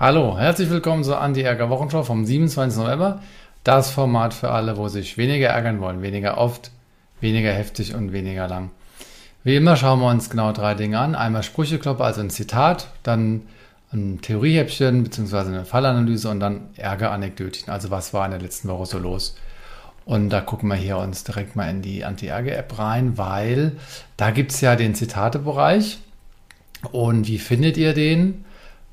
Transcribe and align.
Hallo, 0.00 0.38
herzlich 0.38 0.70
willkommen 0.70 1.04
zur 1.04 1.20
Anti-Ärger-Wochenshow 1.20 2.04
vom 2.04 2.24
27. 2.24 2.78
November. 2.78 3.20
Das 3.64 3.90
Format 3.90 4.32
für 4.32 4.48
alle, 4.50 4.78
wo 4.78 4.88
sich 4.88 5.18
weniger 5.18 5.48
ärgern 5.48 5.82
wollen, 5.82 6.00
weniger 6.00 6.38
oft, 6.38 6.70
weniger 7.20 7.52
heftig 7.52 7.94
und 7.94 8.10
weniger 8.10 8.48
lang. 8.48 8.70
Wie 9.44 9.56
immer 9.56 9.76
schauen 9.76 10.00
wir 10.00 10.08
uns 10.08 10.30
genau 10.30 10.52
drei 10.52 10.72
Dinge 10.72 10.98
an. 10.98 11.14
Einmal 11.14 11.42
Sprücheklopper, 11.42 12.02
also 12.02 12.22
ein 12.22 12.30
Zitat, 12.30 12.88
dann 13.02 13.42
ein 13.92 14.22
Theoriehäppchen 14.22 15.02
bzw. 15.02 15.36
eine 15.36 15.64
Fallanalyse 15.66 16.30
und 16.30 16.40
dann 16.40 16.70
Ärgeranekdötchen. 16.76 17.70
Also 17.70 17.90
was 17.90 18.14
war 18.14 18.24
in 18.24 18.30
der 18.30 18.40
letzten 18.40 18.68
Woche 18.68 18.86
so 18.86 18.98
los? 18.98 19.36
Und 20.06 20.30
da 20.30 20.40
gucken 20.40 20.70
wir 20.70 20.76
hier 20.76 20.96
uns 20.96 21.24
direkt 21.24 21.56
mal 21.56 21.68
in 21.68 21.82
die 21.82 22.06
Anti-Ärger-App 22.06 22.78
rein, 22.78 23.18
weil 23.18 23.76
da 24.16 24.30
gibt 24.30 24.52
es 24.52 24.62
ja 24.62 24.76
den 24.76 24.94
Zitatebereich. 24.94 25.98
Und 26.90 27.28
wie 27.28 27.38
findet 27.38 27.76
ihr 27.76 27.92
den? 27.92 28.46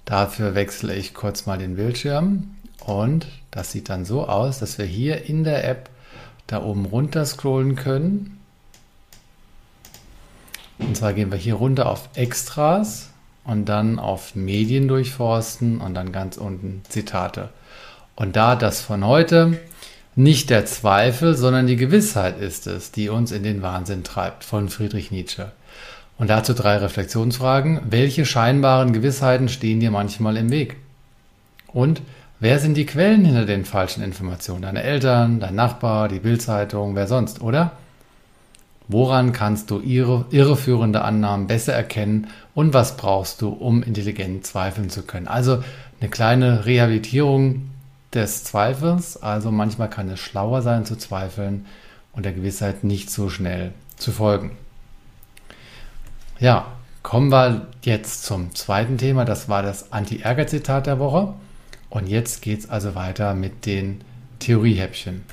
Dafür 0.07 0.55
wechsle 0.55 0.95
ich 0.95 1.13
kurz 1.13 1.45
mal 1.45 1.57
den 1.57 1.75
Bildschirm 1.75 2.55
und 2.85 3.27
das 3.51 3.73
sieht 3.73 3.89
dann 3.89 4.05
so 4.05 4.25
aus, 4.25 4.57
dass 4.57 4.77
wir 4.77 4.85
hier 4.85 5.25
in 5.25 5.43
der 5.43 5.67
App 5.67 5.89
da 6.47 6.63
oben 6.63 6.85
runter 6.85 7.25
scrollen 7.25 7.75
können. 7.75 8.39
Und 10.79 10.95
zwar 10.95 11.11
gehen 11.11 11.29
wir 11.29 11.37
hier 11.37 11.55
runter 11.55 11.89
auf 11.89 12.07
Extras 12.15 13.09
und 13.43 13.65
dann 13.65 13.99
auf 13.99 14.33
Medien 14.33 14.87
durchforsten 14.87 15.81
und 15.81 15.93
dann 15.93 16.13
ganz 16.13 16.37
unten 16.37 16.83
Zitate. 16.87 17.49
Und 18.15 18.37
da 18.37 18.55
das 18.55 18.79
von 18.79 19.05
heute 19.05 19.59
nicht 20.15 20.49
der 20.49 20.65
Zweifel, 20.65 21.35
sondern 21.35 21.67
die 21.67 21.75
Gewissheit 21.75 22.39
ist 22.39 22.65
es, 22.65 22.91
die 22.91 23.09
uns 23.09 23.33
in 23.33 23.43
den 23.43 23.61
Wahnsinn 23.61 24.05
treibt, 24.05 24.45
von 24.45 24.69
Friedrich 24.69 25.11
Nietzsche. 25.11 25.51
Und 26.17 26.29
dazu 26.29 26.53
drei 26.53 26.77
Reflexionsfragen. 26.77 27.81
Welche 27.89 28.25
scheinbaren 28.25 28.93
Gewissheiten 28.93 29.49
stehen 29.49 29.79
dir 29.79 29.91
manchmal 29.91 30.37
im 30.37 30.49
Weg? 30.49 30.77
Und 31.67 32.01
wer 32.39 32.59
sind 32.59 32.75
die 32.75 32.85
Quellen 32.85 33.23
hinter 33.23 33.45
den 33.45 33.65
falschen 33.65 34.03
Informationen? 34.03 34.63
Deine 34.63 34.83
Eltern, 34.83 35.39
dein 35.39 35.55
Nachbar, 35.55 36.07
die 36.07 36.19
Bildzeitung, 36.19 36.95
wer 36.95 37.07
sonst, 37.07 37.41
oder? 37.41 37.73
Woran 38.87 39.33
kannst 39.33 39.69
du 39.69 39.81
irre, 39.81 40.25
irreführende 40.31 41.01
Annahmen 41.01 41.47
besser 41.47 41.73
erkennen 41.73 42.27
und 42.55 42.73
was 42.73 42.95
brauchst 42.95 43.41
du, 43.41 43.49
um 43.49 43.83
intelligent 43.83 44.45
zweifeln 44.45 44.89
zu 44.89 45.03
können? 45.03 45.27
Also 45.27 45.61
eine 45.99 46.09
kleine 46.09 46.65
Rehabilitierung 46.65 47.69
des 48.13 48.45
Zweifels. 48.45 49.21
Also 49.21 49.51
manchmal 49.51 49.89
kann 49.89 50.09
es 50.09 50.19
schlauer 50.19 50.61
sein 50.61 50.85
zu 50.85 50.95
zweifeln 50.95 51.65
und 52.13 52.23
der 52.23 52.31
Gewissheit 52.31 52.85
nicht 52.85 53.11
so 53.11 53.29
schnell 53.29 53.73
zu 53.97 54.11
folgen. 54.11 54.51
Ja, 56.39 56.67
kommen 57.01 57.31
wir 57.31 57.67
jetzt 57.81 58.23
zum 58.23 58.53
zweiten 58.53 58.99
Thema. 58.99 59.25
Das 59.25 59.49
war 59.49 59.63
das 59.63 59.91
Anti-Ärger-Zitat 59.91 60.85
der 60.85 60.99
Woche. 60.99 61.33
Und 61.89 62.07
jetzt 62.07 62.43
geht 62.43 62.59
es 62.59 62.69
also 62.69 62.93
weiter 62.93 63.33
mit 63.33 63.65
den 63.65 64.01
Theoriehäppchen. 64.37 65.23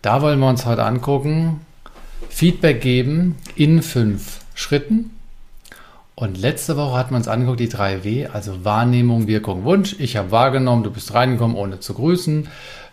Da 0.00 0.22
wollen 0.22 0.38
wir 0.38 0.48
uns 0.48 0.64
heute 0.64 0.84
angucken, 0.84 1.60
Feedback 2.28 2.80
geben 2.80 3.36
in 3.56 3.82
fünf 3.82 4.40
Schritten. 4.54 5.10
Und 6.14 6.38
letzte 6.38 6.76
Woche 6.76 6.96
hatten 6.96 7.10
wir 7.10 7.16
uns 7.16 7.26
angeguckt, 7.26 7.58
die 7.58 7.68
3W, 7.68 8.28
also 8.28 8.64
Wahrnehmung, 8.64 9.26
Wirkung, 9.26 9.64
Wunsch. 9.64 9.96
Ich 9.98 10.16
habe 10.16 10.30
wahrgenommen, 10.30 10.84
du 10.84 10.92
bist 10.92 11.14
reingekommen, 11.14 11.56
ohne 11.56 11.80
zu 11.80 11.94
grüßen. 11.94 12.48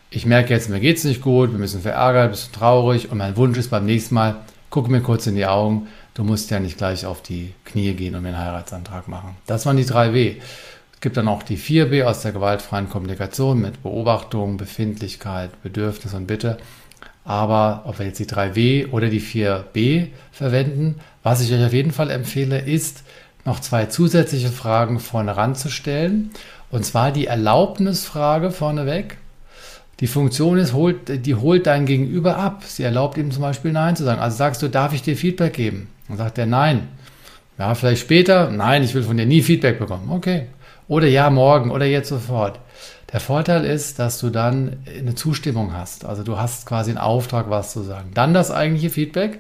Ich 0.10 0.26
merke 0.26 0.54
jetzt, 0.54 0.70
mir 0.70 0.80
geht 0.80 0.98
es 0.98 1.04
nicht 1.04 1.22
gut, 1.22 1.52
wir 1.52 1.60
müssen 1.60 1.82
verärgert, 1.82 2.32
bisschen 2.32 2.54
traurig. 2.54 3.12
Und 3.12 3.20
mein 3.20 3.38
Wunsch 3.38 3.58
ist 3.60 3.70
beim 3.70 3.86
nächsten 3.86 4.16
Mal, 4.16 4.38
guck 4.70 4.88
mir 4.88 5.02
kurz 5.02 5.28
in 5.28 5.36
die 5.36 5.46
Augen, 5.46 5.88
Du 6.20 6.26
musst 6.26 6.52
ja 6.52 6.60
nicht 6.60 6.78
gleich 6.78 7.06
auf 7.06 7.22
die 7.22 7.54
Knie 7.64 7.94
gehen 7.94 8.14
und 8.14 8.24
mir 8.24 8.30
einen 8.30 8.40
Heiratsantrag 8.40 9.08
machen. 9.08 9.38
Das 9.48 9.66
waren 9.66 9.78
die 9.78 9.86
drei 9.86 10.14
W. 10.14 10.36
Es 10.94 11.00
gibt 11.00 11.16
dann 11.16 11.30
auch 11.30 11.44
die 11.44 11.58
4b 11.58 12.04
aus 12.04 12.24
der 12.24 12.34
gewaltfreien 12.34 12.90
Kommunikation 12.90 13.62
mit 13.62 13.82
Beobachtung, 13.84 14.58
Befindlichkeit, 14.58 15.50
Bedürfnis 15.64 16.14
und 16.14 16.28
Bitte. 16.28 16.58
Aber 17.24 17.84
ob 17.86 18.00
wir 18.00 18.08
jetzt 18.08 18.20
die 18.20 18.26
3W 18.26 18.92
oder 18.92 19.08
die 19.08 19.22
4b 19.22 20.08
verwenden, 20.34 21.00
was 21.24 21.40
ich 21.40 21.54
euch 21.54 21.66
auf 21.66 21.72
jeden 21.72 21.94
Fall 21.94 22.12
empfehle, 22.12 22.60
ist, 22.60 23.04
noch 23.46 23.62
zwei 23.62 23.86
zusätzliche 23.86 24.50
Fragen 24.50 25.00
vorne 25.00 25.38
ranzustellen. 25.38 26.32
Und 26.70 26.84
zwar 26.84 27.14
die 27.14 27.28
Erlaubnisfrage 27.28 28.52
vorneweg. 28.52 29.20
Die 30.00 30.08
Funktion 30.08 30.58
ist, 30.58 30.74
holt, 30.74 31.26
die 31.26 31.36
holt 31.36 31.68
dein 31.68 31.86
Gegenüber 31.86 32.38
ab. 32.38 32.64
Sie 32.66 32.84
erlaubt 32.84 33.18
ihm 33.18 33.32
zum 33.32 33.42
Beispiel 33.42 33.72
Nein 33.72 33.96
zu 33.96 34.04
sagen. 34.04 34.22
Also 34.22 34.38
sagst 34.38 34.62
du, 34.62 34.70
darf 34.70 34.94
ich 34.94 35.02
dir 35.02 35.18
Feedback 35.18 35.54
geben? 35.54 35.90
Dann 36.08 36.18
sagt 36.18 36.38
er 36.38 36.46
Nein. 36.46 36.88
Ja, 37.58 37.76
vielleicht 37.76 38.02
später. 38.02 38.50
Nein, 38.50 38.84
ich 38.84 38.94
will 38.94 39.04
von 39.04 39.18
dir 39.18 39.26
nie 39.26 39.42
Feedback 39.42 39.80
bekommen. 39.80 40.10
Okay. 40.10 40.48
Oder 40.88 41.08
ja, 41.08 41.30
morgen 41.30 41.70
oder 41.70 41.86
jetzt 41.86 42.10
sofort. 42.10 42.60
Der 43.12 43.20
Vorteil 43.20 43.66
ist, 43.66 44.00
dass 44.00 44.20
du 44.20 44.30
dann 44.30 44.78
eine 44.98 45.16
Zustimmung 45.16 45.74
hast. 45.74 46.06
Also 46.06 46.24
du 46.24 46.38
hast 46.38 46.66
quasi 46.66 46.92
einen 46.92 47.00
Auftrag, 47.00 47.50
was 47.50 47.74
zu 47.74 47.82
sagen. 47.82 48.12
Dann 48.14 48.34
das 48.34 48.52
eigentliche 48.52 48.90
Feedback 48.90 49.40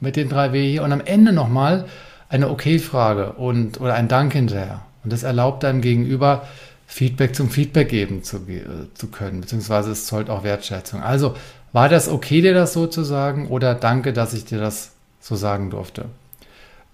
mit 0.00 0.16
den 0.16 0.28
drei 0.28 0.52
W 0.52 0.70
hier 0.70 0.82
und 0.82 0.92
am 0.92 1.00
Ende 1.00 1.32
nochmal 1.32 1.86
eine 2.28 2.50
Okay-Frage 2.50 3.32
und 3.32 3.80
oder 3.80 3.94
ein 3.94 4.08
Dank 4.08 4.32
hinterher. 4.32 4.82
Und 5.04 5.12
das 5.12 5.22
erlaubt 5.22 5.62
deinem 5.62 5.80
Gegenüber, 5.80 6.46
Feedback 6.86 7.34
zum 7.34 7.50
Feedback 7.50 7.88
geben 7.88 8.22
zu, 8.22 8.36
äh, 8.48 8.92
zu 8.94 9.08
können, 9.08 9.40
beziehungsweise 9.40 9.90
es 9.90 10.06
zollt 10.06 10.30
auch 10.30 10.44
Wertschätzung. 10.44 11.02
Also 11.02 11.34
war 11.72 11.88
das 11.88 12.08
okay, 12.08 12.40
dir 12.40 12.54
das 12.54 12.72
so 12.72 12.86
zu 12.86 13.02
sagen 13.02 13.48
oder 13.48 13.74
danke, 13.74 14.12
dass 14.12 14.32
ich 14.32 14.44
dir 14.44 14.58
das 14.58 14.92
so 15.20 15.36
sagen 15.36 15.70
durfte? 15.70 16.06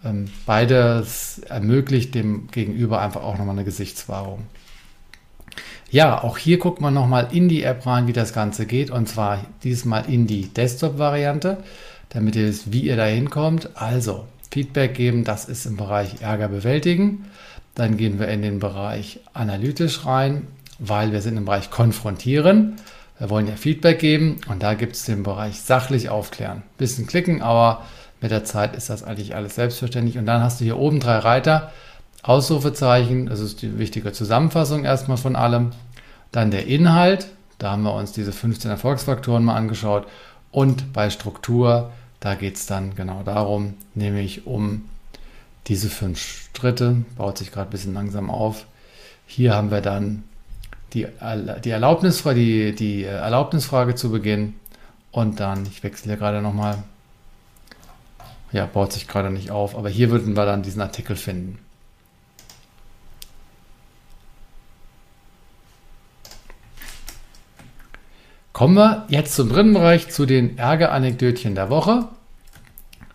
Ähm, 0.05 0.31
beides 0.47 1.41
ermöglicht 1.49 2.15
dem 2.15 2.49
Gegenüber 2.51 3.01
einfach 3.01 3.23
auch 3.23 3.39
nochmal 3.39 3.57
eine 3.57 3.65
Gesichtswahrung. 3.65 4.47
Ja, 5.91 6.23
auch 6.25 6.39
hier 6.39 6.59
guckt 6.59 6.81
man 6.81 6.95
nochmal 6.95 7.29
in 7.33 7.51
die 7.51 7.63
App 7.63 7.87
rein, 7.87 8.07
wie 8.07 8.15
das 8.15 8.33
Ganze 8.33 8.65
geht. 8.65 8.91
Und 8.91 9.09
zwar 9.09 9.45
diesmal 9.63 10.11
in 10.11 10.27
die 10.27 10.49
Desktop-Variante, 10.49 11.59
damit 12.09 12.35
ihr 12.35 12.47
wisst, 12.47 12.73
wie 12.73 12.85
ihr 12.85 12.97
da 12.97 13.05
hinkommt. 13.05 13.71
Also, 13.75 14.27
Feedback 14.51 14.95
geben, 14.95 15.25
das 15.25 15.45
ist 15.45 15.67
im 15.67 15.77
Bereich 15.77 16.23
Ärger 16.23 16.49
bewältigen. 16.49 17.27
Dann 17.75 17.97
gehen 17.97 18.19
wir 18.19 18.29
in 18.29 18.43
den 18.43 18.59
Bereich 18.59 19.21
analytisch 19.33 20.05
rein, 20.05 20.47
weil 20.79 21.13
wir 21.13 21.23
sind 21.23 21.37
im 21.37 21.45
Bereich 21.45 21.71
konfrontieren. 21.71 22.77
Wir 23.19 23.31
wollen 23.31 23.47
ja 23.47 23.57
Feedback 23.57 23.99
geben 23.99 24.41
und 24.49 24.63
da 24.63 24.75
gibt 24.75 24.97
es 24.97 25.05
den 25.05 25.23
Bereich 25.23 25.61
sachlich 25.61 26.09
aufklären. 26.09 26.63
Bisschen 26.77 27.07
klicken, 27.07 27.41
aber 27.41 27.85
mit 28.21 28.31
der 28.31 28.45
Zeit 28.45 28.77
ist 28.77 28.91
das 28.91 29.03
eigentlich 29.03 29.35
alles 29.35 29.55
selbstverständlich. 29.55 30.19
Und 30.19 30.27
dann 30.27 30.43
hast 30.43 30.61
du 30.61 30.65
hier 30.65 30.79
oben 30.79 31.01
drei 31.01 31.19
Reiter. 31.19 31.73
Ausrufezeichen, 32.23 33.27
das 33.27 33.41
ist 33.41 33.63
die 33.63 33.79
wichtige 33.79 34.13
Zusammenfassung 34.13 34.85
erstmal 34.85 35.17
von 35.17 35.35
allem. 35.35 35.73
Dann 36.31 36.51
der 36.51 36.67
Inhalt, 36.67 37.29
da 37.59 37.73
haben 37.73 37.83
wir 37.83 37.95
uns 37.95 38.13
diese 38.13 38.33
15 38.33 38.71
Erfolgsfaktoren 38.71 39.45
mal 39.45 39.57
angeschaut. 39.57 40.07
Und 40.53 40.93
bei 40.93 41.11
Struktur, 41.11 41.91
da 42.21 42.35
geht 42.35 42.57
es 42.57 42.67
dann 42.67 42.95
genau 42.95 43.23
darum, 43.25 43.75
nämlich 43.95 44.47
um 44.47 44.85
diese 45.69 45.89
fünf 45.89 46.19
Schritte, 46.21 47.05
baut 47.17 47.39
sich 47.39 47.53
gerade 47.53 47.69
ein 47.69 47.73
bisschen 47.73 47.95
langsam 47.95 48.31
auf. 48.31 48.67
Hier 49.27 49.55
haben 49.55 49.71
wir 49.71 49.81
dann 49.81 50.25
die, 50.93 51.07
die, 51.65 51.71
Erlaubnisfrage, 51.71 52.39
die, 52.39 52.75
die 52.75 53.05
Erlaubnisfrage 53.05 53.95
zu 53.95 54.11
Beginn 54.11 54.55
und 55.11 55.41
dann, 55.41 55.67
ich 55.67 55.83
wechsle 55.83 56.13
hier 56.13 56.19
gerade 56.19 56.43
nochmal, 56.43 56.83
ja, 58.51 58.67
baut 58.67 58.93
sich 58.93 59.09
gerade 59.09 59.31
nicht 59.31 59.51
auf, 59.51 59.77
aber 59.77 59.89
hier 59.89 60.11
würden 60.11 60.37
wir 60.37 60.45
dann 60.45 60.63
diesen 60.63 60.83
Artikel 60.83 61.17
finden. 61.17 61.59
Kommen 68.53 68.75
wir 68.75 69.07
jetzt 69.09 69.35
zum 69.35 69.49
dritten 69.49 69.73
Bereich, 69.73 70.11
zu 70.11 70.27
den 70.27 70.59
Ärgeranekdötchen 70.59 71.55
der 71.55 71.71
Woche. 71.71 72.09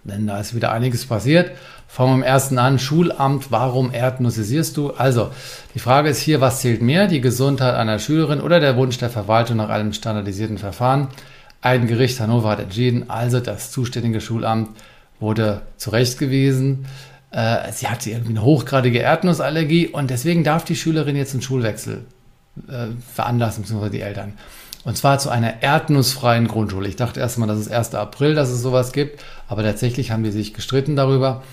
Denn 0.04 0.26
da 0.26 0.40
ist 0.40 0.56
wieder 0.56 0.72
einiges 0.72 1.06
passiert. 1.06 1.52
Fangen 1.88 2.10
wir 2.10 2.16
am 2.16 2.24
ersten 2.24 2.60
an. 2.60 2.80
Schulamt, 2.80 3.52
warum 3.52 3.92
erdnussisierst 3.92 4.76
du? 4.78 4.92
Also, 4.92 5.32
die 5.74 5.80
Frage 5.80 6.10
ist 6.10 6.20
hier, 6.20 6.42
was 6.42 6.62
zählt 6.62 6.82
mehr? 6.82 7.08
Die 7.08 7.22
Gesundheit 7.22 7.76
einer 7.76 7.98
Schülerin 7.98 8.42
oder 8.42 8.60
der 8.60 8.76
Wunsch 8.76 8.98
der 8.98 9.10
Verwaltung 9.10 9.58
nach 9.58 9.70
einem 9.70 9.94
standardisierten 9.94 10.58
Verfahren? 10.58 11.08
Ein 11.62 11.88
Gericht 11.88 12.20
Hannover 12.20 12.50
hat 12.50 12.60
entschieden, 12.60 13.10
also 13.10 13.40
das 13.40 13.72
zuständige 13.72 14.22
Schulamt 14.22 14.70
wurde 15.20 15.62
zurechtgewiesen. 15.78 16.86
Äh, 17.32 17.72
sie 17.72 17.88
hatte 17.88 18.12
irgendwie 18.12 18.32
eine 18.32 18.44
hochgradige 18.44 19.00
Erdnussallergie 19.00 19.88
und 19.88 20.10
deswegen 20.10 20.44
darf 20.44 20.66
die 20.66 20.76
Schülerin 20.76 21.16
jetzt 21.16 21.34
einen 21.34 21.42
Schulwechsel 21.42 22.06
äh, 22.68 22.88
veranlassen, 23.14 23.64
beziehungsweise 23.64 23.92
die 23.92 24.02
Eltern. 24.02 24.34
Und 24.84 24.98
zwar 24.98 25.20
zu 25.20 25.30
einer 25.30 25.62
erdnussfreien 25.62 26.48
Grundschule. 26.48 26.88
Ich 26.88 26.96
dachte 26.96 27.20
erstmal, 27.20 27.48
das 27.48 27.60
ist 27.60 27.72
1. 27.72 27.96
April, 27.96 28.36
dass 28.36 28.50
es 28.50 28.62
sowas 28.62 28.94
gibt, 28.94 29.22
aber 29.48 29.64
tatsächlich 29.64 30.12
haben 30.12 30.24
die 30.24 30.32
sich 30.32 30.54
gestritten 30.54 30.96
darüber. 30.96 31.44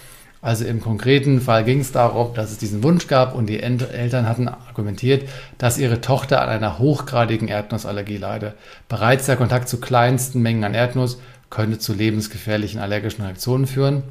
Also 0.45 0.67
im 0.67 0.83
konkreten 0.83 1.41
Fall 1.41 1.65
ging 1.65 1.81
es 1.81 1.91
darum, 1.91 2.35
dass 2.35 2.51
es 2.51 2.59
diesen 2.59 2.83
Wunsch 2.83 3.07
gab 3.07 3.35
und 3.35 3.47
die 3.47 3.61
Eltern 3.61 4.29
hatten 4.29 4.47
argumentiert, 4.47 5.27
dass 5.57 5.79
ihre 5.79 6.03
Tochter 6.03 6.43
an 6.43 6.51
einer 6.51 6.79
hochgradigen 6.79 7.49
Erdnussallergie 7.49 8.19
leide. 8.19 8.53
Bereits 8.91 9.25
der 9.25 9.37
Kontakt 9.37 9.71
zu 9.71 9.81
kleinsten 9.81 10.43
Mengen 10.43 10.63
an 10.65 10.75
Erdnuss 10.75 11.19
könnte 11.49 11.79
zu 11.79 11.95
lebensgefährlichen 11.95 12.79
allergischen 12.79 13.25
Reaktionen 13.25 13.67
führen. 13.67 14.03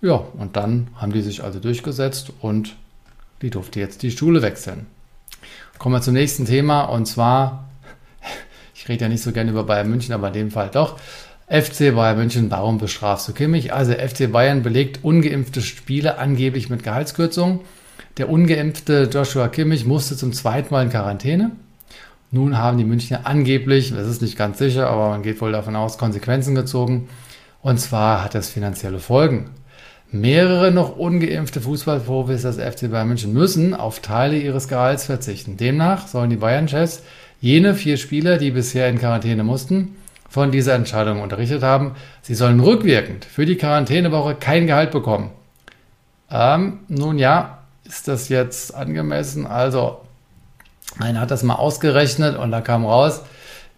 Ja, 0.00 0.14
und 0.14 0.56
dann 0.56 0.88
haben 0.96 1.12
die 1.12 1.20
sich 1.20 1.44
also 1.44 1.60
durchgesetzt 1.60 2.32
und 2.40 2.76
die 3.42 3.50
durfte 3.50 3.78
jetzt 3.78 4.02
die 4.02 4.10
Schule 4.10 4.40
wechseln. 4.40 4.86
Kommen 5.76 5.96
wir 5.96 6.00
zum 6.00 6.14
nächsten 6.14 6.46
Thema 6.46 6.84
und 6.84 7.04
zwar, 7.04 7.68
ich 8.74 8.88
rede 8.88 9.02
ja 9.04 9.10
nicht 9.10 9.22
so 9.22 9.32
gerne 9.32 9.50
über 9.50 9.64
Bayern 9.64 9.90
München, 9.90 10.14
aber 10.14 10.28
in 10.28 10.32
dem 10.32 10.50
Fall 10.50 10.70
doch. 10.72 10.98
FC 11.46 11.94
Bayern 11.94 12.16
München, 12.16 12.50
warum 12.50 12.78
bestrafst 12.78 13.28
du 13.28 13.32
Kimmich? 13.32 13.74
Also 13.74 13.92
FC 13.92 14.32
Bayern 14.32 14.62
belegt 14.62 15.00
ungeimpfte 15.02 15.60
Spiele 15.60 16.16
angeblich 16.16 16.70
mit 16.70 16.82
Gehaltskürzungen. 16.82 17.60
Der 18.16 18.30
ungeimpfte 18.30 19.10
Joshua 19.12 19.48
Kimmich 19.48 19.84
musste 19.84 20.16
zum 20.16 20.32
zweiten 20.32 20.72
Mal 20.72 20.84
in 20.84 20.90
Quarantäne. 20.90 21.50
Nun 22.30 22.56
haben 22.56 22.78
die 22.78 22.84
Münchner 22.84 23.26
angeblich, 23.26 23.92
das 23.92 24.08
ist 24.08 24.22
nicht 24.22 24.38
ganz 24.38 24.58
sicher, 24.58 24.88
aber 24.88 25.10
man 25.10 25.22
geht 25.22 25.40
wohl 25.42 25.52
davon 25.52 25.76
aus, 25.76 25.98
Konsequenzen 25.98 26.54
gezogen. 26.54 27.08
Und 27.60 27.78
zwar 27.78 28.24
hat 28.24 28.34
das 28.34 28.48
finanzielle 28.48 28.98
Folgen. 28.98 29.50
Mehrere 30.10 30.70
noch 30.70 30.96
ungeimpfte 30.96 31.60
Fußballprofis 31.60 32.42
des 32.42 32.56
FC 32.56 32.90
Bayern 32.90 33.08
München 33.08 33.34
müssen 33.34 33.74
auf 33.74 34.00
Teile 34.00 34.38
ihres 34.38 34.68
Gehalts 34.68 35.04
verzichten. 35.04 35.58
Demnach 35.58 36.08
sollen 36.08 36.30
die 36.30 36.36
Bayern-Chefs 36.36 37.02
jene 37.40 37.74
vier 37.74 37.98
Spieler, 37.98 38.38
die 38.38 38.52
bisher 38.52 38.88
in 38.88 38.98
Quarantäne 38.98 39.44
mussten, 39.44 39.96
von 40.28 40.50
dieser 40.50 40.74
Entscheidung 40.74 41.22
unterrichtet 41.22 41.62
haben. 41.62 41.94
Sie 42.22 42.34
sollen 42.34 42.60
rückwirkend 42.60 43.24
für 43.24 43.46
die 43.46 43.56
Quarantänewoche 43.56 44.34
kein 44.34 44.66
Gehalt 44.66 44.90
bekommen. 44.90 45.30
Ähm, 46.30 46.80
nun 46.88 47.18
ja, 47.18 47.58
ist 47.84 48.08
das 48.08 48.28
jetzt 48.28 48.74
angemessen? 48.74 49.46
Also, 49.46 50.00
einer 50.98 51.20
hat 51.20 51.30
das 51.30 51.42
mal 51.42 51.54
ausgerechnet 51.54 52.36
und 52.36 52.50
da 52.50 52.60
kam 52.60 52.84
raus, 52.84 53.22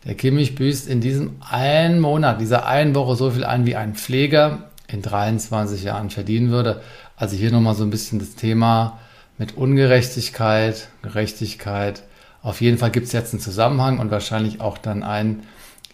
der 0.05 0.15
Kimmich 0.15 0.55
büßt 0.55 0.89
in 0.89 1.01
diesem 1.01 1.37
einen 1.41 2.01
Monat, 2.01 2.41
dieser 2.41 2.67
einen 2.67 2.95
Woche 2.95 3.17
so 3.17 3.31
viel 3.31 3.45
ein 3.45 3.67
wie 3.67 3.75
ein 3.75 3.95
Pfleger 3.95 4.71
in 4.87 5.03
23 5.03 5.83
Jahren 5.83 6.11
verdienen 6.11 6.51
würde. 6.51 6.81
Also 7.17 7.37
hier 7.37 7.51
nochmal 7.51 7.75
so 7.75 7.83
ein 7.83 7.91
bisschen 7.91 8.19
das 8.19 8.37
Thema 8.37 9.01
mit 9.37 9.57
Ungerechtigkeit, 9.57 10.89
Gerechtigkeit. 11.03 12.05
Auf 12.43 12.61
jeden 12.61 12.79
Fall 12.79 12.91
gibt 12.91 13.07
es 13.07 13.13
jetzt 13.13 13.33
einen 13.33 13.41
Zusammenhang 13.41 13.99
und 13.99 14.11
wahrscheinlich 14.11 14.61
auch 14.61 14.79
dann 14.79 15.03
einen 15.03 15.43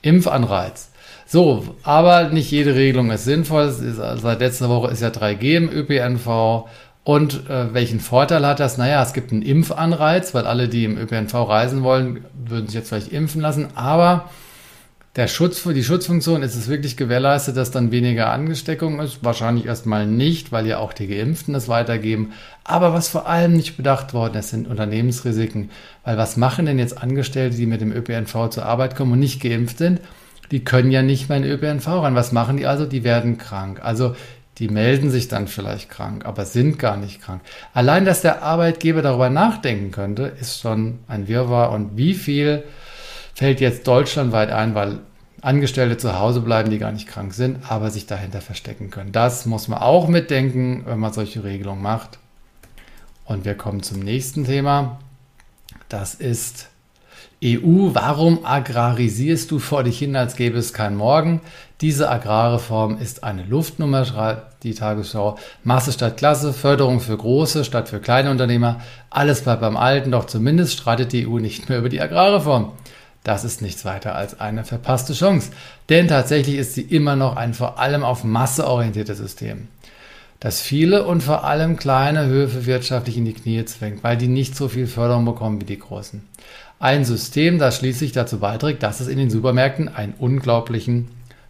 Impfanreiz. 0.03 0.91
So, 1.27 1.65
aber 1.83 2.29
nicht 2.29 2.51
jede 2.51 2.75
Regelung 2.75 3.11
ist 3.11 3.25
sinnvoll. 3.25 3.69
Ist, 3.69 3.97
seit 3.97 4.41
letzter 4.41 4.69
Woche 4.69 4.91
ist 4.91 5.01
ja 5.01 5.09
3G 5.09 5.57
im 5.57 5.71
ÖPNV. 5.71 6.69
Und 7.05 7.49
äh, 7.49 7.73
welchen 7.73 8.01
Vorteil 8.01 8.47
hat 8.47 8.61
das? 8.61 8.79
Naja, 8.79 9.03
es 9.03 9.13
gibt 9.13 9.33
einen 9.33 9.43
Impfanreiz, 9.43 10.35
weil 10.35 10.47
alle, 10.47 10.69
die 10.69 10.85
im 10.85 10.99
ÖPNV 10.99 11.35
reisen 11.35 11.83
wollen, 11.83 12.25
würden 12.35 12.67
sich 12.67 12.75
jetzt 12.75 12.91
vielleicht 12.91 13.09
impfen 13.09 13.41
lassen. 13.41 13.69
Aber 13.75 14.29
der 15.17 15.29
Schutz, 15.29 15.63
die 15.63 15.85
Schutzfunktion 15.85 16.43
ist 16.43 16.57
es 16.57 16.69
wirklich 16.69 16.97
gewährleistet, 16.97 17.57
dass 17.59 17.71
dann 17.71 17.91
weniger 17.91 18.33
Angesteckung 18.33 18.99
ist? 18.99 19.23
Wahrscheinlich 19.23 19.67
erstmal 19.67 20.07
nicht, 20.07 20.53
weil 20.53 20.67
ja 20.67 20.79
auch 20.79 20.95
die 20.95 21.07
Geimpften 21.07 21.55
es 21.55 21.69
weitergeben. 21.69 22.33
Aber 22.65 22.95
was 22.95 23.09
vor 23.09 23.27
allem 23.29 23.53
nicht 23.53 23.77
bedacht 23.77 24.15
worden 24.15 24.39
ist, 24.39 24.51
sind 24.51 24.67
Unternehmensrisiken. 24.67 25.71
Weil 26.03 26.17
was 26.17 26.39
machen 26.39 26.65
denn 26.65 26.79
jetzt 26.79 26.97
Angestellte, 27.03 27.59
die 27.59 27.67
mit 27.67 27.83
dem 27.83 27.93
ÖPNV 27.93 28.49
zur 28.49 28.65
Arbeit 28.65 28.97
kommen 28.97 29.13
und 29.13 29.19
nicht 29.19 29.43
geimpft 29.43 29.79
sind? 29.79 30.01
Die 30.51 30.65
können 30.65 30.91
ja 30.91 31.03
nicht 31.03 31.29
mehr 31.29 31.37
in 31.37 31.45
den 31.45 31.53
ÖPNV 31.53 31.87
rein. 31.89 32.15
Was 32.15 32.33
machen 32.33 32.57
die 32.57 32.67
also? 32.67 32.87
Die 32.87 33.05
werden 33.05 33.37
krank. 33.37 33.81
Also 33.83 34.17
die 34.59 34.69
melden 34.69 35.11
sich 35.11 35.29
dann 35.29 35.47
vielleicht 35.47 35.91
krank, 35.91 36.25
aber 36.25 36.47
sind 36.47 36.79
gar 36.79 36.97
nicht 36.97 37.21
krank. 37.21 37.43
Allein, 37.75 38.07
dass 38.07 38.23
der 38.23 38.43
Arbeitgeber 38.43 39.03
darüber 39.03 39.29
nachdenken 39.29 39.91
könnte, 39.91 40.33
ist 40.41 40.61
schon 40.61 41.01
ein 41.07 41.29
Wirrwarr. 41.29 41.71
Und 41.73 41.99
wie 41.99 42.15
viel 42.15 42.65
fällt 43.35 43.61
jetzt 43.61 43.87
deutschlandweit 43.87 44.51
ein, 44.51 44.75
weil 44.75 45.01
Angestellte 45.41 45.97
zu 45.97 46.19
Hause 46.19 46.41
bleiben, 46.41 46.71
die 46.71 46.79
gar 46.79 46.93
nicht 46.93 47.09
krank 47.09 47.35
sind, 47.35 47.59
aber 47.69 47.91
sich 47.91 48.07
dahinter 48.07 48.41
verstecken 48.41 48.91
können. 48.91 49.11
Das 49.11 49.45
muss 49.45 49.67
man 49.67 49.81
auch 49.81 50.07
mitdenken, 50.07 50.85
wenn 50.87 51.01
man 51.01 51.13
solche 51.13 51.43
Regelungen 51.43 51.83
macht. 51.83 52.19
Und 53.25 53.45
wir 53.45 53.55
kommen 53.55 53.83
zum 53.83 53.99
nächsten 54.01 54.45
Thema. 54.45 55.01
Das 55.89 56.15
ist 56.15 56.69
EU, 57.45 57.91
warum 57.93 58.45
agrarisierst 58.45 59.51
du 59.51 59.59
vor 59.59 59.83
dich 59.83 59.99
hin, 59.99 60.15
als 60.15 60.37
gäbe 60.37 60.59
es 60.59 60.73
kein 60.73 60.95
Morgen? 60.95 61.41
Diese 61.81 62.09
Agrarreform 62.09 62.99
ist 62.99 63.25
eine 63.25 63.43
Luftnummer, 63.43 64.05
schreibt 64.05 64.63
die 64.63 64.75
Tagesschau. 64.75 65.37
Masse 65.65 65.91
statt 65.91 66.19
Klasse, 66.19 66.53
Förderung 66.53 67.01
für 67.01 67.17
große 67.17 67.65
statt 67.65 67.89
für 67.89 67.99
kleine 67.99 68.31
Unternehmer. 68.31 68.81
Alles 69.11 69.43
bleibt 69.43 69.61
beim 69.61 69.77
Alten, 69.77 70.13
doch 70.13 70.27
zumindest 70.27 70.75
streitet 70.75 71.13
die 71.13 71.27
EU 71.27 71.41
nicht 71.41 71.69
mehr 71.69 71.79
über 71.79 71.89
die 71.89 72.01
Agrarreform. 72.01 72.73
Das 73.25 73.45
ist 73.45 73.63
nichts 73.63 73.85
weiter 73.85 74.15
als 74.15 74.41
eine 74.41 74.65
verpasste 74.65 75.13
Chance. 75.13 75.51
Denn 75.89 76.09
tatsächlich 76.09 76.57
ist 76.57 76.75
sie 76.75 76.83
immer 76.83 77.17
noch 77.17 77.37
ein 77.37 77.55
vor 77.55 77.79
allem 77.79 78.03
auf 78.03 78.25
Masse 78.25 78.67
orientiertes 78.67 79.19
System, 79.19 79.69
das 80.41 80.61
viele 80.61 81.07
und 81.07 81.23
vor 81.23 81.45
allem 81.45 81.77
kleine 81.77 82.27
Höfe 82.27 82.67
wirtschaftlich 82.67 83.17
in 83.17 83.25
die 83.25 83.35
Knie 83.35 83.65
zwingt, 83.65 84.03
weil 84.03 84.17
die 84.17 84.29
nicht 84.29 84.57
so 84.57 84.69
viel 84.69 84.89
Förderung 84.89 85.25
bekommen 85.25 85.61
wie 85.61 85.67
die 85.67 85.79
großen. 85.79 86.27
Ein 86.81 87.05
System, 87.05 87.61
das 87.61 87.77
schließlich 87.77 88.11
dazu 88.11 88.41
beiträgt, 88.41 88.83
dass 88.83 88.99
es 88.99 89.07
in 89.07 89.19
den 89.19 89.31
Supermärkten 89.31 89.89
einen 89.89 90.15
unglaublichen 90.19 91.09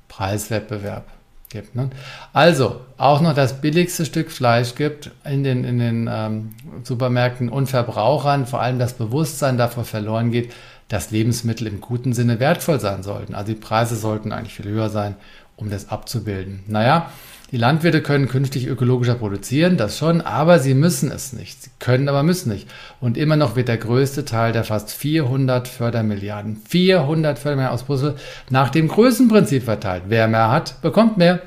Preiswettbewerb 0.09 1.07
gibt. 1.49 1.75
Ne? 1.75 1.89
Also 2.35 2.81
auch 2.99 3.21
noch 3.21 3.35
das 3.35 3.61
billigste 3.61 4.05
Stück 4.05 4.31
Fleisch 4.31 4.75
gibt 4.75 5.11
in 5.25 5.45
den, 5.45 5.65
in 5.65 5.79
den 5.79 6.11
ähm, 6.13 6.55
Supermärkten 6.83 7.49
und 7.49 7.69
Verbrauchern 7.69 8.47
vor 8.47 8.61
allem 8.61 8.79
das 8.79 8.95
Bewusstsein 8.95 9.57
davor 9.57 9.85
verloren 9.85 10.33
geht, 10.33 10.53
dass 10.93 11.11
Lebensmittel 11.11 11.67
im 11.67 11.81
guten 11.81 12.13
Sinne 12.13 12.39
wertvoll 12.39 12.79
sein 12.79 13.03
sollten. 13.03 13.35
Also 13.35 13.55
die 13.55 13.59
Preise 13.59 13.97
sollten 13.97 14.31
eigentlich 14.31 14.53
viel 14.53 14.71
höher 14.71 14.91
sein, 14.91 15.15
um 15.57 15.71
das 15.71 15.89
abzubilden. 15.89 16.65
Naja, 16.67 17.11
die 17.51 17.57
Landwirte 17.57 18.03
können 18.03 18.29
künftig 18.29 18.67
ökologischer 18.67 19.15
produzieren, 19.15 19.79
das 19.79 19.97
schon, 19.97 20.21
aber 20.21 20.59
sie 20.59 20.75
müssen 20.75 21.11
es 21.11 21.33
nicht. 21.33 21.63
Sie 21.63 21.71
können, 21.79 22.11
aber 22.11 22.23
müssen 22.23 22.53
nicht. 22.53 22.69
Und 23.01 23.17
immer 23.17 23.37
noch 23.37 23.57
wird 23.57 23.69
der 23.69 23.79
größte 23.79 24.27
Teil 24.27 24.53
der 24.53 24.65
fast 24.65 24.91
400 24.93 25.67
Fördermilliarden, 25.67 26.61
400 26.69 27.39
Fördermilliarden 27.39 27.75
aus 27.75 27.85
Brüssel 27.87 28.17
nach 28.51 28.69
dem 28.69 28.89
Größenprinzip 28.89 29.63
verteilt. 29.63 30.03
Wer 30.09 30.29
mehr 30.29 30.51
hat, 30.51 30.83
bekommt 30.83 31.17
mehr. 31.17 31.41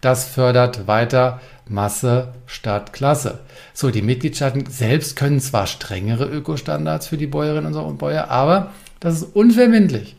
Das 0.00 0.28
fördert 0.28 0.86
weiter 0.86 1.40
Masse 1.68 2.34
statt 2.46 2.92
Klasse. 2.92 3.40
So, 3.74 3.90
die 3.90 4.02
Mitgliedstaaten 4.02 4.66
selbst 4.66 5.16
können 5.16 5.40
zwar 5.40 5.66
strengere 5.66 6.26
Ökostandards 6.26 7.08
für 7.08 7.16
die 7.16 7.26
Bäuerinnen 7.26 7.74
und 7.74 7.98
Bäuer, 7.98 8.28
aber 8.28 8.70
das 9.02 9.16
ist 9.16 9.36
unverbindlich. 9.36 10.16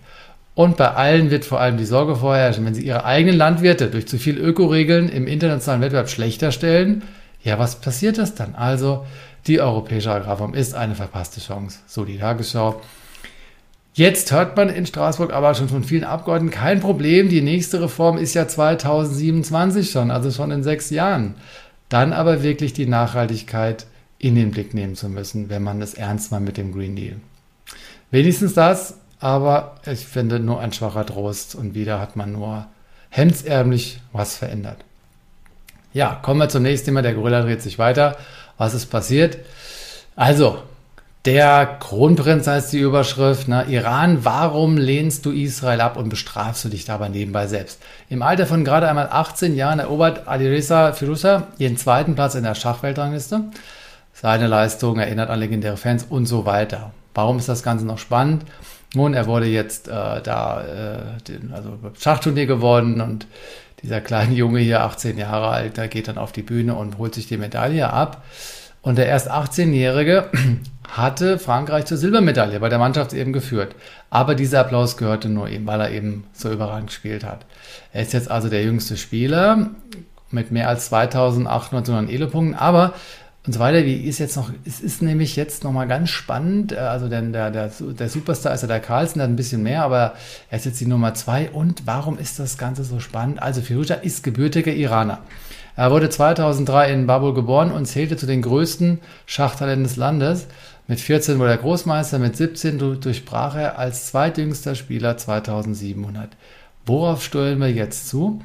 Und 0.56 0.78
bei 0.78 0.92
allen 0.92 1.32
wird 1.32 1.46
vor 1.46 1.60
allem 1.60 1.78
die 1.78 1.86
Sorge 1.86 2.16
vorherrschen, 2.16 2.66
wenn 2.66 2.76
sie 2.76 2.86
ihre 2.86 3.06
eigenen 3.06 3.38
Landwirte 3.38 3.88
durch 3.88 4.08
zu 4.08 4.20
viel 4.20 4.38
Ökoregeln 4.38 5.10
im 5.10 5.26
internationalen 5.26 5.82
Wettbewerb 5.82 6.10
schlechter 6.10 6.52
stellen, 6.52 7.02
ja, 7.44 7.58
was 7.60 7.76
passiert 7.82 8.18
das 8.18 8.36
dann? 8.36 8.56
Also, 8.56 9.06
die 9.48 9.60
europäische 9.60 10.12
Agrarform 10.12 10.54
ist 10.54 10.76
eine 10.76 10.96
verpasste 10.96 11.42
Chance. 11.42 11.80
So 11.88 12.06
die 12.06 12.18
Tagesschau. 12.18 12.82
Jetzt 13.96 14.32
hört 14.32 14.56
man 14.56 14.70
in 14.70 14.86
Straßburg 14.86 15.34
aber 15.34 15.54
schon 15.54 15.70
von 15.70 15.84
vielen 15.84 16.04
Abgeordneten 16.04 16.56
kein 16.56 16.80
Problem. 16.80 17.30
Die 17.30 17.42
nächste 17.42 17.82
Reform 17.82 18.18
ist 18.18 18.34
ja 18.34 18.48
2027 18.48 19.92
schon, 19.92 20.10
also 20.10 20.32
schon 20.32 20.52
in 20.52 20.64
sechs 20.64 20.90
Jahren. 20.90 21.36
Dann 21.90 22.14
aber 22.14 22.44
wirklich 22.44 22.74
die 22.74 22.88
Nachhaltigkeit 22.88 23.86
in 24.20 24.36
den 24.36 24.52
Blick 24.52 24.74
nehmen 24.74 24.96
zu 24.96 25.10
müssen, 25.10 25.50
wenn 25.50 25.64
man 25.64 25.82
es 25.82 25.94
ernst 25.94 26.32
meint 26.32 26.46
mit 26.46 26.58
dem 26.58 26.72
Green 26.72 26.96
Deal. 26.96 27.18
Wenigstens 28.14 28.54
das, 28.54 29.00
aber 29.20 29.78
ich 29.88 30.06
finde 30.06 30.40
nur 30.40 30.60
ein 30.60 30.72
schwacher 30.72 31.04
Trost 31.04 31.56
und 31.56 31.74
wieder 31.74 32.00
hat 32.00 32.16
man 32.16 32.32
nur 32.32 32.68
hemdsärmlich 33.10 34.02
was 34.12 34.38
verändert. 34.38 34.78
Ja, 35.94 36.20
kommen 36.22 36.40
wir 36.40 36.48
zum 36.48 36.62
nächsten 36.62 36.86
Thema. 36.86 37.02
Der 37.02 37.16
Gorilla 37.16 37.42
dreht 37.42 37.64
sich 37.64 37.80
weiter. 37.80 38.16
Was 38.60 38.76
ist 38.76 38.86
passiert? 38.92 39.40
Also, 40.16 40.62
der 41.26 41.66
Kronprinz 41.80 42.46
heißt 42.46 42.72
die 42.74 42.82
Überschrift. 42.82 43.48
Ne? 43.48 43.66
Iran, 43.68 44.24
warum 44.24 44.78
lehnst 44.78 45.26
du 45.26 45.32
Israel 45.32 45.82
ab 45.82 45.98
und 45.98 46.10
bestrafst 46.10 46.64
du 46.66 46.70
dich 46.70 46.86
dabei 46.86 47.10
nebenbei 47.10 47.48
selbst? 47.48 47.82
Im 48.10 48.22
Alter 48.22 48.46
von 48.46 48.64
gerade 48.64 48.88
einmal 48.88 49.10
18 49.10 49.56
Jahren 49.56 49.80
erobert 49.80 50.28
Alireza 50.28 50.94
Firuza 50.94 51.48
ihren 51.58 51.78
zweiten 51.78 52.14
Platz 52.14 52.36
in 52.36 52.44
der 52.44 52.54
Schachweltrangliste. 52.54 53.46
Seine 54.14 54.46
Leistung 54.46 55.00
erinnert 55.00 55.32
an 55.32 55.40
legendäre 55.40 55.78
Fans 55.78 56.06
und 56.08 56.28
so 56.28 56.46
weiter. 56.46 56.92
Warum 57.14 57.38
ist 57.38 57.50
das 57.50 57.64
Ganze 57.64 57.86
noch 57.86 58.00
spannend? 58.00 58.46
Nun, 58.96 59.14
er 59.14 59.26
wurde 59.28 59.48
jetzt 59.48 59.88
äh, 59.88 60.22
da, 60.22 60.64
äh, 60.64 61.22
den, 61.24 61.52
also 61.54 61.80
Schachturnier 62.00 62.46
geworden 62.46 63.02
und 63.02 63.28
dieser 63.82 64.02
kleine 64.02 64.34
Junge 64.34 64.60
hier, 64.60 64.82
18 64.82 65.18
Jahre 65.18 65.48
alt, 65.48 65.78
der 65.78 65.88
geht 65.88 66.08
dann 66.08 66.18
auf 66.18 66.32
die 66.32 66.42
Bühne 66.42 66.76
und 66.76 66.98
holt 66.98 67.16
sich 67.16 67.28
die 67.28 67.38
Medaille 67.38 67.92
ab. 67.92 68.24
Und 68.82 68.98
der 68.98 69.08
erst 69.08 69.32
18-Jährige 69.32 70.30
hatte 70.90 71.40
Frankreich 71.40 71.86
zur 71.86 71.98
Silbermedaille 71.98 72.60
bei 72.60 72.70
der 72.70 72.80
Mannschaft 72.80 73.14
eben 73.14 73.34
geführt. 73.34 73.76
Aber 74.10 74.36
dieser 74.36 74.60
Applaus 74.60 74.98
gehörte 74.98 75.30
nur 75.30 75.50
ihm, 75.50 75.66
weil 75.66 75.82
er 75.82 75.92
eben 75.92 76.26
so 76.34 76.52
überragend 76.52 76.88
gespielt 76.88 77.24
hat. 77.24 77.46
Er 77.94 78.04
ist 78.04 78.14
jetzt 78.14 78.30
also 78.30 78.50
der 78.50 78.64
jüngste 78.64 78.98
Spieler 78.98 79.72
mit 80.32 80.52
mehr 80.52 80.68
als 80.68 80.88
2800 80.88 82.10
Elo-Punkten, 82.10 82.56
aber 82.56 82.94
und 83.46 83.54
so 83.54 83.60
weiter. 83.60 83.86
Wie 83.86 83.96
ist 83.96 84.20
jetzt 84.20 84.38
noch, 84.38 84.52
es 84.66 84.80
ist 84.80 85.02
nämlich 85.02 85.36
jetzt 85.36 85.64
nochmal 85.64 85.88
ganz 85.88 86.10
spannend. 86.10 86.72
Äh, 86.72 86.78
also 86.78 87.10
denn 87.10 87.34
der, 87.34 87.52
der, 87.52 87.70
der 87.70 88.10
Superstar 88.10 88.54
ist 88.54 88.62
ja 88.62 88.68
der 88.68 88.80
Carlsen, 88.80 89.20
der 89.20 89.24
hat 89.24 89.34
ein 89.34 89.36
bisschen 89.36 89.64
mehr, 89.64 89.84
aber 89.84 90.14
er 90.50 90.58
ist 90.58 90.66
jetzt 90.66 90.80
die 90.80 90.86
Nummer 90.86 91.14
zwei. 91.14 91.50
Und 91.50 91.86
warum 91.86 92.18
ist 92.18 92.40
das 92.40 92.58
Ganze 92.58 92.84
so 92.84 93.00
spannend? 93.00 93.42
Also 93.42 93.62
Firuja 93.62 93.96
ist 93.96 94.24
gebürtiger 94.24 94.74
Iraner. 94.74 95.20
Er 95.76 95.90
wurde 95.92 96.10
2003 96.10 96.94
in 96.94 97.08
Babel 97.08 97.34
geboren 97.34 97.72
und 97.72 97.88
zählte 97.88 98.16
zu 98.16 98.28
den 98.28 98.44
größten 98.44 99.00
Schachtalenten 99.26 99.84
des 99.84 99.96
Landes. 99.96 100.48
Mit 100.88 101.00
14 101.00 101.40
wurde 101.40 101.52
er 101.52 101.58
Großmeister, 101.58 102.20
mit 102.20 102.38
17 102.38 102.78
durchbrach 102.78 103.56
er 103.56 103.80
als 103.80 104.08
zweitjüngster 104.08 104.76
Spieler 104.76 105.18
2700. 105.18 106.30
Worauf 106.86 107.24
steuern 107.24 107.60
wir 107.60 107.72
jetzt 107.72 108.10
zu? 108.10 108.42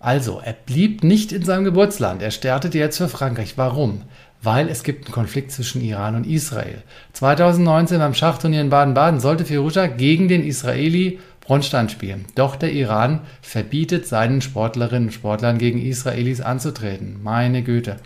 Also, 0.00 0.40
er 0.44 0.52
blieb 0.52 1.02
nicht 1.02 1.32
in 1.32 1.44
seinem 1.44 1.64
Geburtsland. 1.64 2.22
Er 2.22 2.30
startete 2.30 2.78
jetzt 2.78 2.98
für 2.98 3.08
Frankreich. 3.08 3.54
Warum? 3.56 4.02
Weil 4.40 4.68
es 4.68 4.84
gibt 4.84 5.06
einen 5.06 5.14
Konflikt 5.14 5.50
zwischen 5.50 5.82
Iran 5.82 6.14
und 6.14 6.26
Israel. 6.26 6.82
2019 7.14 7.98
beim 7.98 8.14
Schachturnier 8.14 8.60
in 8.60 8.70
Baden-Baden 8.70 9.18
sollte 9.18 9.44
Firouzja 9.44 9.88
gegen 9.88 10.28
den 10.28 10.44
Israeli 10.44 11.18
Bronstein 11.40 11.88
spielen. 11.88 12.26
Doch 12.36 12.54
der 12.54 12.72
Iran 12.72 13.22
verbietet 13.42 14.06
seinen 14.06 14.40
Sportlerinnen 14.40 15.08
und 15.08 15.14
Sportlern 15.14 15.58
gegen 15.58 15.80
Israelis 15.84 16.40
anzutreten. 16.40 17.20
Meine 17.22 17.62
Güte. 17.62 17.96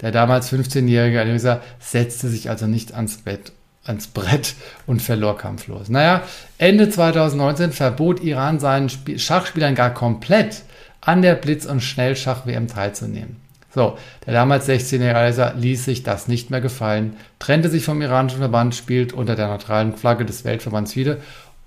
Der 0.00 0.10
damals 0.10 0.52
15-jährige 0.52 1.20
Alisa 1.20 1.60
setzte 1.78 2.28
sich 2.28 2.50
also 2.50 2.66
nicht 2.66 2.94
ans 2.94 3.18
Bett 3.18 3.52
ans 3.84 4.06
Brett 4.06 4.54
und 4.86 5.00
verlor 5.00 5.38
kampflos. 5.38 5.88
Naja, 5.88 6.22
Ende 6.58 6.90
2019 6.90 7.72
verbot 7.72 8.22
Iran 8.22 8.60
seinen 8.60 8.90
Schachspielern 8.90 9.74
gar 9.74 9.94
komplett 9.94 10.62
an 11.00 11.22
der 11.22 11.34
Blitz- 11.34 11.66
und 11.66 11.80
Schnellschach-WM 11.80 12.68
teilzunehmen. 12.68 13.36
So, 13.74 13.98
der 14.26 14.32
damals 14.32 14.68
16-jährige 14.68 15.16
Alisa 15.16 15.52
ließ 15.56 15.84
sich 15.84 16.02
das 16.02 16.26
nicht 16.26 16.50
mehr 16.50 16.60
gefallen, 16.60 17.16
trennte 17.38 17.68
sich 17.68 17.84
vom 17.84 18.02
iranischen 18.02 18.38
Verband, 18.38 18.74
spielt 18.74 19.12
unter 19.12 19.36
der 19.36 19.48
neutralen 19.48 19.94
Flagge 19.96 20.24
des 20.24 20.44
Weltverbands 20.44 20.96
wieder 20.96 21.18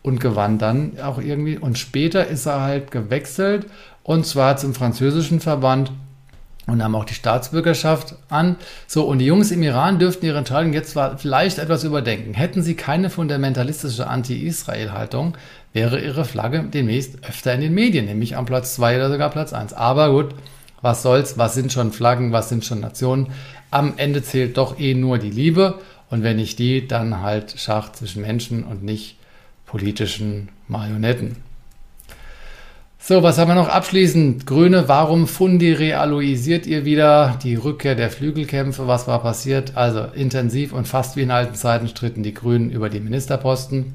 und 0.01 0.19
gewann 0.19 0.57
dann 0.57 0.99
auch 1.01 1.19
irgendwie. 1.19 1.57
Und 1.57 1.77
später 1.77 2.27
ist 2.27 2.47
er 2.47 2.61
halt 2.61 2.91
gewechselt 2.91 3.67
und 4.03 4.25
zwar 4.25 4.57
zum 4.57 4.73
französischen 4.73 5.39
Verband 5.39 5.91
und 6.71 6.77
nahm 6.77 6.95
auch 6.95 7.03
die 7.03 7.13
Staatsbürgerschaft 7.13 8.15
an. 8.29 8.55
So, 8.87 9.03
und 9.03 9.19
die 9.19 9.25
Jungs 9.25 9.51
im 9.51 9.61
Iran 9.61 9.99
dürften 9.99 10.25
ihre 10.25 10.37
Entscheidung 10.37 10.71
jetzt 10.71 10.97
vielleicht 11.17 11.59
etwas 11.59 11.83
überdenken. 11.83 12.33
Hätten 12.33 12.63
sie 12.63 12.75
keine 12.75 13.09
fundamentalistische 13.09 14.07
Anti-Israel-Haltung, 14.07 15.37
wäre 15.73 15.99
ihre 15.99 16.23
Flagge 16.23 16.63
demnächst 16.63 17.23
öfter 17.27 17.53
in 17.53 17.61
den 17.61 17.73
Medien, 17.73 18.05
nämlich 18.05 18.37
am 18.37 18.45
Platz 18.45 18.75
2 18.75 18.95
oder 18.95 19.11
sogar 19.11 19.29
Platz 19.29 19.51
1. 19.51 19.73
Aber 19.73 20.11
gut, 20.11 20.33
was 20.81 21.03
soll's, 21.03 21.37
was 21.37 21.55
sind 21.55 21.73
schon 21.73 21.91
Flaggen, 21.91 22.31
was 22.31 22.47
sind 22.47 22.63
schon 22.63 22.79
Nationen? 22.79 23.27
Am 23.69 23.93
Ende 23.97 24.23
zählt 24.23 24.57
doch 24.57 24.79
eh 24.79 24.93
nur 24.93 25.17
die 25.17 25.29
Liebe 25.29 25.79
und 26.09 26.23
wenn 26.23 26.37
nicht 26.37 26.57
die, 26.57 26.87
dann 26.87 27.21
halt 27.21 27.55
Schach 27.57 27.91
zwischen 27.91 28.21
Menschen 28.21 28.63
und 28.63 28.81
nicht 28.81 29.17
politischen 29.65 30.49
Marionetten. 30.69 31.50
So, 33.11 33.21
was 33.23 33.37
haben 33.37 33.49
wir 33.49 33.55
noch 33.55 33.67
abschließend? 33.67 34.47
Grüne, 34.47 34.87
warum 34.87 35.27
Fundi 35.27 35.73
realisiert 35.73 36.65
ihr 36.65 36.85
wieder 36.85 37.37
die 37.43 37.55
Rückkehr 37.55 37.93
der 37.93 38.09
Flügelkämpfe? 38.09 38.87
Was 38.87 39.05
war 39.05 39.21
passiert? 39.21 39.75
Also 39.75 40.05
intensiv 40.15 40.71
und 40.71 40.87
fast 40.87 41.17
wie 41.17 41.23
in 41.23 41.31
alten 41.31 41.55
Zeiten 41.55 41.89
stritten 41.89 42.23
die 42.23 42.33
Grünen 42.33 42.71
über 42.71 42.87
die 42.87 43.01
Ministerposten. 43.01 43.91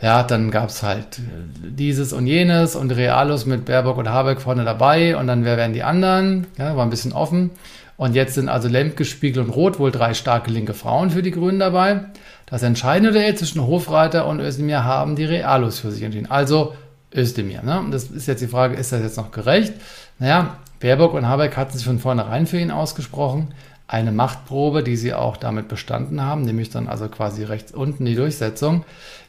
Ja, 0.00 0.22
dann 0.22 0.50
gab 0.50 0.70
es 0.70 0.82
halt 0.82 1.20
dieses 1.62 2.14
und 2.14 2.26
jenes 2.26 2.76
und 2.76 2.92
Realus 2.92 3.44
mit 3.44 3.66
Baerbock 3.66 3.98
und 3.98 4.08
Habeck 4.08 4.40
vorne 4.40 4.64
dabei 4.64 5.18
und 5.18 5.26
dann 5.26 5.44
wer 5.44 5.58
wären 5.58 5.74
die 5.74 5.82
anderen? 5.82 6.46
Ja, 6.56 6.74
war 6.78 6.86
ein 6.86 6.88
bisschen 6.88 7.12
offen. 7.12 7.50
Und 7.98 8.14
jetzt 8.14 8.36
sind 8.36 8.48
also 8.48 8.68
Lemke, 8.68 9.04
Spiegel 9.04 9.42
und 9.42 9.50
Rot 9.50 9.78
wohl 9.78 9.90
drei 9.90 10.14
starke 10.14 10.50
linke 10.50 10.72
Frauen 10.72 11.10
für 11.10 11.20
die 11.20 11.30
Grünen 11.30 11.58
dabei. 11.58 12.04
Das 12.46 12.62
entscheidende 12.62 13.12
Duell 13.12 13.34
zwischen 13.34 13.66
Hofreiter 13.66 14.26
und 14.26 14.40
Özdemir 14.40 14.84
haben 14.84 15.14
die 15.14 15.26
Realos 15.26 15.78
für 15.78 15.90
sich 15.90 16.02
entschieden. 16.02 16.30
Also 16.30 16.72
Özdemir. 17.14 17.62
Ne? 17.62 17.78
Und 17.80 17.90
das 17.90 18.04
ist 18.04 18.28
jetzt 18.28 18.40
die 18.40 18.48
Frage, 18.48 18.76
ist 18.76 18.92
das 18.92 19.02
jetzt 19.02 19.16
noch 19.16 19.32
gerecht? 19.32 19.74
Naja, 20.18 20.58
Baerbock 20.80 21.14
und 21.14 21.26
Habeck 21.26 21.56
hatten 21.56 21.76
sich 21.76 21.86
von 21.86 21.98
vornherein 21.98 22.46
für 22.46 22.58
ihn 22.58 22.70
ausgesprochen. 22.70 23.54
Eine 23.86 24.12
Machtprobe, 24.12 24.82
die 24.82 24.96
sie 24.96 25.14
auch 25.14 25.36
damit 25.36 25.68
bestanden 25.68 26.22
haben, 26.22 26.42
nämlich 26.42 26.70
dann 26.70 26.88
also 26.88 27.08
quasi 27.08 27.42
rechts 27.42 27.72
unten 27.72 28.04
die 28.04 28.14
Durchsetzung. 28.14 28.84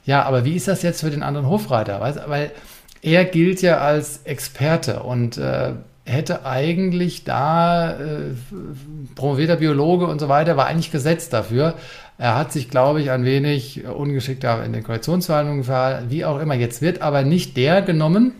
Ja, 0.05 0.23
aber 0.23 0.45
wie 0.45 0.55
ist 0.55 0.67
das 0.67 0.83
jetzt 0.83 1.01
für 1.01 1.09
den 1.09 1.23
anderen 1.23 1.47
Hofreiter? 1.47 1.99
Weil 2.27 2.51
er 3.01 3.25
gilt 3.25 3.61
ja 3.61 3.79
als 3.79 4.21
Experte 4.23 5.01
und 5.01 5.37
äh, 5.37 5.73
hätte 6.05 6.45
eigentlich 6.45 7.23
da, 7.23 7.91
äh, 7.91 8.33
promovierter 9.15 9.57
Biologe 9.57 10.07
und 10.07 10.19
so 10.19 10.29
weiter, 10.29 10.57
war 10.57 10.67
eigentlich 10.67 10.91
gesetzt 10.91 11.33
dafür. 11.33 11.75
Er 12.17 12.35
hat 12.35 12.51
sich, 12.51 12.69
glaube 12.69 13.01
ich, 13.01 13.11
ein 13.11 13.25
wenig 13.25 13.85
ungeschickt 13.85 14.43
in 14.43 14.73
den 14.73 14.83
Koalitionsverhandlungen 14.83 15.63
verhalten, 15.63 16.09
wie 16.09 16.25
auch 16.25 16.39
immer. 16.39 16.55
Jetzt 16.55 16.81
wird 16.81 17.01
aber 17.01 17.23
nicht 17.23 17.57
der 17.57 17.81
genommen, 17.81 18.33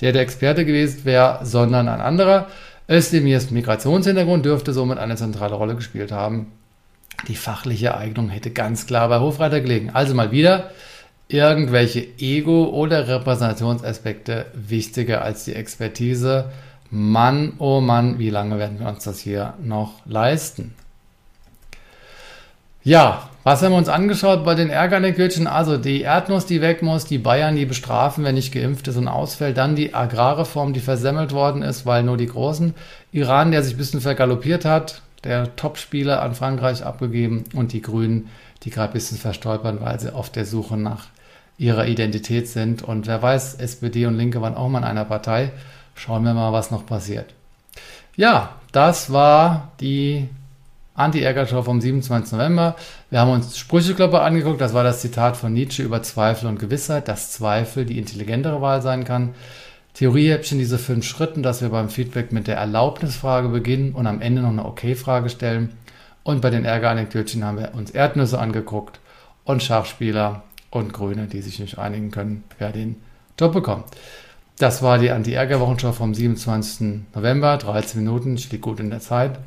der 0.00 0.12
der 0.12 0.22
Experte 0.22 0.64
gewesen 0.64 1.04
wäre, 1.04 1.40
sondern 1.42 1.88
ein 1.88 2.00
anderer. 2.00 2.48
Özdemirs 2.88 3.50
Migrationshintergrund 3.50 4.44
dürfte 4.44 4.72
somit 4.72 4.98
eine 4.98 5.16
zentrale 5.16 5.54
Rolle 5.54 5.74
gespielt 5.74 6.12
haben. 6.12 6.52
Die 7.28 7.34
fachliche 7.34 7.96
Eignung 7.96 8.28
hätte 8.28 8.50
ganz 8.50 8.86
klar 8.86 9.08
bei 9.08 9.18
Hofreiter 9.18 9.60
gelegen. 9.60 9.90
Also 9.92 10.14
mal 10.14 10.30
wieder 10.30 10.70
irgendwelche 11.28 12.06
Ego- 12.18 12.68
oder 12.68 13.08
Repräsentationsaspekte 13.08 14.46
wichtiger 14.54 15.22
als 15.22 15.44
die 15.44 15.54
Expertise. 15.54 16.50
Mann, 16.90 17.54
oh 17.58 17.80
Mann, 17.80 18.18
wie 18.18 18.30
lange 18.30 18.58
werden 18.58 18.78
wir 18.80 18.88
uns 18.88 19.04
das 19.04 19.18
hier 19.18 19.54
noch 19.62 20.04
leisten? 20.06 20.74
Ja, 22.86 23.30
was 23.42 23.62
haben 23.62 23.72
wir 23.72 23.78
uns 23.78 23.88
angeschaut 23.88 24.44
bei 24.44 24.54
den 24.54 24.70
Ärgernickgürtchen? 24.70 25.48
Also 25.48 25.76
die 25.76 26.02
Erdnuss, 26.02 26.46
die 26.46 26.60
weg 26.60 26.82
muss, 26.82 27.04
die 27.04 27.18
Bayern, 27.18 27.56
die 27.56 27.66
bestrafen, 27.66 28.22
wenn 28.22 28.36
nicht 28.36 28.54
geimpft 28.54 28.86
ist 28.86 28.96
und 28.96 29.08
ausfällt. 29.08 29.56
Dann 29.56 29.74
die 29.74 29.92
Agrarreform, 29.92 30.72
die 30.72 30.78
versemmelt 30.78 31.32
worden 31.32 31.62
ist, 31.62 31.84
weil 31.84 32.04
nur 32.04 32.16
die 32.16 32.26
Großen. 32.26 32.74
Iran, 33.10 33.50
der 33.50 33.64
sich 33.64 33.74
ein 33.74 33.78
bisschen 33.78 34.00
vergaloppiert 34.00 34.64
hat, 34.64 35.02
der 35.24 35.56
Topspieler 35.56 36.22
an 36.22 36.36
Frankreich 36.36 36.84
abgegeben. 36.84 37.42
Und 37.54 37.72
die 37.72 37.82
Grünen, 37.82 38.28
die 38.62 38.70
gerade 38.70 38.92
ein 38.92 38.94
bisschen 38.94 39.18
verstolpern, 39.18 39.80
weil 39.80 39.98
sie 39.98 40.14
auf 40.14 40.30
der 40.30 40.46
Suche 40.46 40.76
nach 40.76 41.06
ihrer 41.58 41.88
Identität 41.88 42.48
sind. 42.48 42.82
Und 42.82 43.08
wer 43.08 43.20
weiß, 43.20 43.54
SPD 43.54 44.06
und 44.06 44.16
Linke 44.16 44.42
waren 44.42 44.54
auch 44.54 44.68
mal 44.68 44.78
in 44.78 44.84
einer 44.84 45.04
Partei. 45.04 45.50
Schauen 45.96 46.24
wir 46.24 46.34
mal, 46.34 46.52
was 46.52 46.70
noch 46.70 46.86
passiert. 46.86 47.34
Ja, 48.14 48.50
das 48.70 49.12
war 49.12 49.72
die 49.80 50.28
Anti-Ärger-Show 50.94 51.62
vom 51.62 51.80
27. 51.80 52.32
November. 52.32 52.76
Wir 53.10 53.20
haben 53.20 53.30
uns 53.30 53.58
Sprücheklopper 53.58 54.22
angeguckt. 54.22 54.60
Das 54.60 54.74
war 54.74 54.84
das 54.84 55.00
Zitat 55.00 55.36
von 55.36 55.52
Nietzsche 55.52 55.82
über 55.82 56.02
Zweifel 56.02 56.48
und 56.48 56.58
Gewissheit, 56.58 57.08
dass 57.08 57.32
Zweifel 57.32 57.84
die 57.84 57.98
intelligentere 57.98 58.60
Wahl 58.60 58.82
sein 58.82 59.04
kann. 59.04 59.34
Theoriehäppchen, 59.94 60.58
diese 60.58 60.78
fünf 60.78 61.06
Schritten, 61.06 61.42
dass 61.42 61.62
wir 61.62 61.70
beim 61.70 61.88
Feedback 61.88 62.30
mit 62.30 62.46
der 62.46 62.56
Erlaubnisfrage 62.56 63.48
beginnen 63.48 63.94
und 63.94 64.06
am 64.06 64.20
Ende 64.20 64.42
noch 64.42 64.50
eine 64.50 64.66
Okay-Frage 64.66 65.30
stellen. 65.30 65.72
Und 66.22 66.42
bei 66.42 66.50
den 66.50 66.66
Ärger-Anekdötchen 66.66 67.44
haben 67.44 67.58
wir 67.58 67.74
uns 67.74 67.90
Erdnüsse 67.90 68.38
angeguckt 68.38 69.00
und 69.44 69.62
Schachspieler 69.62 70.42
und 70.70 70.92
Grüne, 70.92 71.26
die 71.26 71.40
sich 71.40 71.58
nicht 71.60 71.78
einigen 71.78 72.10
können, 72.10 72.44
wer 72.58 72.72
den 72.72 72.96
Job 73.38 73.52
bekommt. 73.52 73.84
Das 74.58 74.82
war 74.82 74.98
die 74.98 75.10
Anti-Ärger-Wochenschau 75.10 75.92
vom 75.92 76.14
27. 76.14 77.04
November. 77.14 77.58
13 77.58 78.00
Minuten, 78.02 78.36
ich 78.36 78.50
liege 78.50 78.62
gut 78.62 78.80
in 78.80 78.88
der 78.88 79.00
Zeit. 79.00 79.38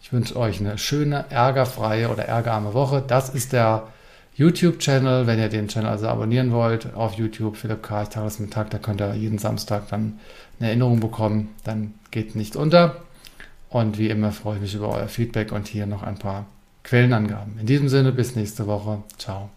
Ich 0.00 0.10
wünsche 0.10 0.36
euch 0.36 0.58
eine 0.60 0.78
schöne, 0.78 1.26
ärgerfreie 1.28 2.08
oder 2.08 2.24
ärgerarme 2.24 2.72
Woche. 2.72 3.04
Das 3.06 3.28
ist 3.28 3.52
der 3.52 3.88
YouTube-Channel. 4.36 5.26
Wenn 5.26 5.38
ihr 5.38 5.50
den 5.50 5.68
Channel 5.68 5.90
also 5.90 6.08
abonnieren 6.08 6.50
wollt, 6.52 6.94
auf 6.94 7.12
YouTube, 7.14 7.58
Philipp 7.58 7.82
Karch, 7.82 8.08
Tagesmittag, 8.08 8.70
da 8.70 8.78
könnt 8.78 9.02
ihr 9.02 9.12
jeden 9.14 9.36
Samstag 9.36 9.88
dann 9.90 10.18
eine 10.58 10.68
Erinnerung 10.68 11.00
bekommen. 11.00 11.50
Dann 11.64 11.92
geht 12.10 12.34
nichts 12.34 12.56
unter. 12.56 13.02
Und 13.68 13.98
wie 13.98 14.08
immer 14.08 14.32
freue 14.32 14.56
ich 14.56 14.62
mich 14.62 14.74
über 14.74 14.88
euer 14.88 15.08
Feedback 15.08 15.52
und 15.52 15.68
hier 15.68 15.84
noch 15.84 16.02
ein 16.02 16.18
paar 16.18 16.46
Quellenangaben. 16.84 17.58
In 17.60 17.66
diesem 17.66 17.90
Sinne, 17.90 18.12
bis 18.12 18.34
nächste 18.34 18.66
Woche. 18.66 19.02
Ciao. 19.18 19.50